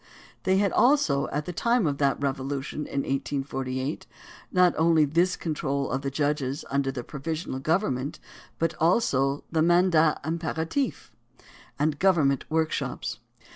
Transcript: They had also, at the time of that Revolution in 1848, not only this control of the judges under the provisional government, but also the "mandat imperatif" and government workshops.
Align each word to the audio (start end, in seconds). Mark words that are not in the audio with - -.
They 0.45 0.57
had 0.57 0.71
also, 0.71 1.27
at 1.27 1.45
the 1.45 1.53
time 1.53 1.85
of 1.85 1.99
that 1.99 2.19
Revolution 2.19 2.87
in 2.87 3.01
1848, 3.01 4.07
not 4.51 4.73
only 4.75 5.05
this 5.05 5.35
control 5.35 5.91
of 5.91 6.01
the 6.01 6.09
judges 6.09 6.65
under 6.71 6.91
the 6.91 7.03
provisional 7.03 7.59
government, 7.59 8.17
but 8.57 8.73
also 8.79 9.43
the 9.51 9.61
"mandat 9.61 10.19
imperatif" 10.25 11.11
and 11.77 11.99
government 11.99 12.45
workshops. 12.49 13.19